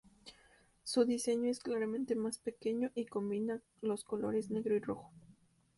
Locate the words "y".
2.95-3.05, 4.75-4.79